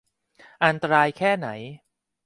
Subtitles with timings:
[0.63, 1.47] อันตรายแค่ไหน